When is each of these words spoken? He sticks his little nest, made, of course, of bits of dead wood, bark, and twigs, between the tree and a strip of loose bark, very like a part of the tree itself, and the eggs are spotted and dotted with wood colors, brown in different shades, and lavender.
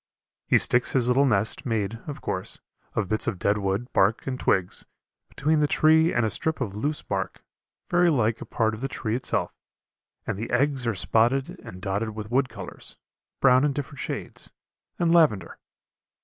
He 0.47 0.57
sticks 0.57 0.93
his 0.93 1.07
little 1.07 1.27
nest, 1.27 1.63
made, 1.63 1.99
of 2.07 2.21
course, 2.21 2.59
of 2.95 3.07
bits 3.07 3.27
of 3.27 3.37
dead 3.37 3.59
wood, 3.59 3.93
bark, 3.93 4.25
and 4.25 4.39
twigs, 4.39 4.83
between 5.29 5.59
the 5.59 5.67
tree 5.67 6.11
and 6.11 6.25
a 6.25 6.31
strip 6.31 6.59
of 6.59 6.75
loose 6.75 7.03
bark, 7.03 7.43
very 7.87 8.09
like 8.09 8.41
a 8.41 8.45
part 8.47 8.73
of 8.73 8.81
the 8.81 8.87
tree 8.87 9.15
itself, 9.15 9.53
and 10.25 10.39
the 10.39 10.49
eggs 10.49 10.87
are 10.87 10.95
spotted 10.95 11.59
and 11.59 11.83
dotted 11.83 12.15
with 12.15 12.31
wood 12.31 12.49
colors, 12.49 12.97
brown 13.41 13.63
in 13.63 13.73
different 13.73 13.99
shades, 13.99 14.51
and 14.97 15.13
lavender. 15.13 15.59